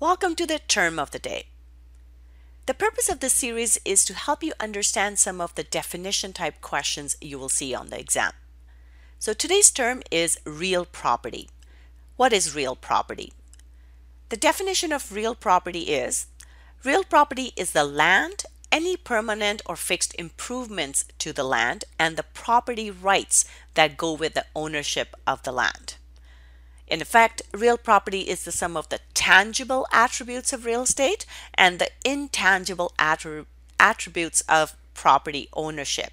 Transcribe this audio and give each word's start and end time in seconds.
Welcome 0.00 0.34
to 0.36 0.46
the 0.46 0.60
term 0.60 0.98
of 0.98 1.10
the 1.10 1.18
day. 1.18 1.48
The 2.64 2.72
purpose 2.72 3.10
of 3.10 3.20
this 3.20 3.34
series 3.34 3.78
is 3.84 4.02
to 4.06 4.14
help 4.14 4.42
you 4.42 4.54
understand 4.58 5.18
some 5.18 5.42
of 5.42 5.54
the 5.56 5.62
definition 5.62 6.32
type 6.32 6.62
questions 6.62 7.18
you 7.20 7.38
will 7.38 7.50
see 7.50 7.74
on 7.74 7.90
the 7.90 8.00
exam. 8.00 8.32
So 9.18 9.34
today's 9.34 9.70
term 9.70 10.00
is 10.10 10.40
real 10.46 10.86
property. 10.86 11.50
What 12.16 12.32
is 12.32 12.54
real 12.54 12.76
property? 12.76 13.34
The 14.30 14.38
definition 14.38 14.90
of 14.90 15.12
real 15.12 15.34
property 15.34 15.92
is 15.92 16.28
real 16.82 17.04
property 17.04 17.52
is 17.54 17.72
the 17.72 17.84
land, 17.84 18.44
any 18.72 18.96
permanent 18.96 19.60
or 19.66 19.76
fixed 19.76 20.14
improvements 20.18 21.04
to 21.18 21.34
the 21.34 21.44
land, 21.44 21.84
and 21.98 22.16
the 22.16 22.22
property 22.22 22.90
rights 22.90 23.44
that 23.74 23.98
go 23.98 24.14
with 24.14 24.32
the 24.32 24.46
ownership 24.56 25.14
of 25.26 25.42
the 25.42 25.52
land. 25.52 25.96
In 26.90 27.00
effect, 27.00 27.42
real 27.54 27.78
property 27.78 28.22
is 28.22 28.44
the 28.44 28.50
sum 28.50 28.76
of 28.76 28.88
the 28.88 28.98
tangible 29.14 29.86
attributes 29.92 30.52
of 30.52 30.64
real 30.64 30.82
estate 30.82 31.24
and 31.54 31.78
the 31.78 31.90
intangible 32.04 32.92
attributes 32.98 34.40
of 34.48 34.74
property 34.92 35.48
ownership. 35.52 36.12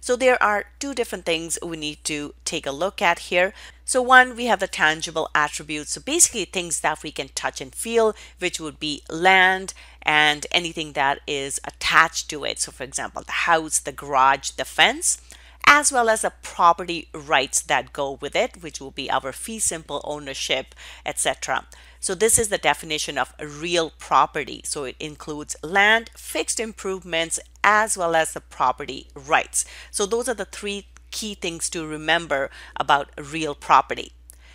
So 0.00 0.14
there 0.14 0.40
are 0.42 0.66
two 0.78 0.94
different 0.94 1.24
things 1.24 1.58
we 1.64 1.76
need 1.76 2.04
to 2.04 2.34
take 2.44 2.66
a 2.66 2.72
look 2.72 3.00
at 3.00 3.30
here. 3.30 3.52
So 3.84 4.02
one, 4.02 4.36
we 4.36 4.46
have 4.46 4.60
the 4.60 4.66
tangible 4.68 5.28
attributes. 5.34 5.92
So 5.92 6.00
basically 6.00 6.44
things 6.44 6.80
that 6.80 7.02
we 7.02 7.12
can 7.12 7.28
touch 7.28 7.60
and 7.60 7.74
feel, 7.74 8.14
which 8.38 8.60
would 8.60 8.78
be 8.78 9.02
land 9.08 9.74
and 10.02 10.46
anything 10.50 10.92
that 10.92 11.20
is 11.26 11.60
attached 11.64 12.28
to 12.30 12.44
it. 12.44 12.58
So 12.60 12.72
for 12.72 12.84
example, 12.84 13.22
the 13.22 13.32
house, 13.32 13.78
the 13.78 13.92
garage, 13.92 14.50
the 14.50 14.64
fence 14.64 15.18
as 15.66 15.90
well 15.90 16.08
as 16.08 16.22
the 16.22 16.32
property 16.42 17.08
rights 17.12 17.60
that 17.62 17.92
go 17.92 18.12
with 18.12 18.36
it, 18.36 18.62
which 18.62 18.80
will 18.80 18.92
be 18.92 19.10
our 19.10 19.32
fee 19.32 19.58
simple 19.58 20.00
ownership, 20.04 20.74
etc. 21.04 21.66
So 21.98 22.14
this 22.14 22.38
is 22.38 22.48
the 22.48 22.58
definition 22.58 23.18
of 23.18 23.34
real 23.40 23.90
property. 23.98 24.62
So 24.64 24.84
it 24.84 24.96
includes 25.00 25.56
land, 25.62 26.10
fixed 26.16 26.60
improvements, 26.60 27.40
as 27.64 27.98
well 27.98 28.14
as 28.14 28.32
the 28.32 28.40
property 28.40 29.08
rights. 29.14 29.64
So 29.90 30.06
those 30.06 30.28
are 30.28 30.34
the 30.34 30.44
three 30.44 30.86
key 31.10 31.34
things 31.34 31.68
to 31.70 31.86
remember 31.86 32.50
about 32.76 33.10
real 33.18 33.54
property. 33.54 34.12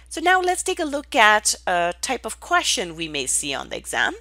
So 0.10 0.22
now 0.22 0.42
let's 0.42 0.64
take 0.64 0.80
a 0.80 0.86
look 0.86 1.16
at 1.16 1.56
a 1.68 1.94
type 2.02 2.26
of 2.26 2.40
question 2.40 2.96
we 2.96 3.08
may 3.08 3.26
see 3.26 3.54
on 3.54 3.70
the 3.70 3.78
exam. 3.78 4.14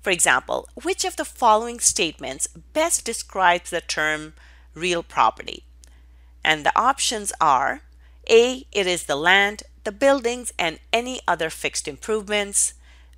For 0.00 0.10
example, 0.10 0.68
which 0.82 1.04
of 1.04 1.16
the 1.16 1.24
following 1.24 1.78
statements 1.78 2.46
best 2.46 3.04
describes 3.04 3.70
the 3.70 3.80
term 3.80 4.34
real 4.74 5.02
property? 5.02 5.64
And 6.44 6.64
the 6.64 6.78
options 6.78 7.32
are 7.40 7.82
A, 8.28 8.66
it 8.72 8.86
is 8.86 9.04
the 9.04 9.16
land, 9.16 9.62
the 9.84 9.92
buildings, 9.92 10.52
and 10.58 10.78
any 10.92 11.20
other 11.26 11.50
fixed 11.50 11.88
improvements. 11.88 12.74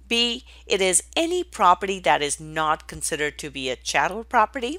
B, 0.07 0.45
it 0.67 0.81
is 0.81 1.03
any 1.17 1.43
property 1.43 1.99
that 2.01 2.23
is 2.23 2.39
not 2.39 2.87
considered 2.87 3.39
to 3.39 3.51
be 3.51 3.71
a 3.71 3.77
chattel 3.77 4.25
property. 4.25 4.79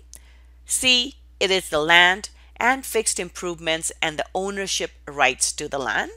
C, 0.65 1.15
it 1.39 1.51
is 1.51 1.69
the 1.69 1.79
land 1.79 2.29
and 2.57 2.85
fixed 2.85 3.19
improvements 3.19 3.91
and 4.01 4.17
the 4.17 4.25
ownership 4.33 4.91
rights 5.07 5.51
to 5.53 5.67
the 5.67 5.79
land. 5.79 6.11